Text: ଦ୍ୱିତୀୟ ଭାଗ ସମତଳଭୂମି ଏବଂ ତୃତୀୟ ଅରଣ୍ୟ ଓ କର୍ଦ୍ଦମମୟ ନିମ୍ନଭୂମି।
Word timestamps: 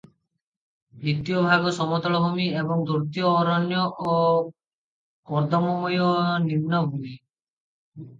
ଦ୍ୱିତୀୟ 1.01 1.41
ଭାଗ 1.47 1.73
ସମତଳଭୂମି 1.75 2.47
ଏବଂ 2.61 2.79
ତୃତୀୟ 2.91 3.27
ଅରଣ୍ୟ 3.41 3.77
ଓ 3.83 4.15
କର୍ଦ୍ଦମମୟ 5.33 6.09
ନିମ୍ନଭୂମି। 6.47 7.13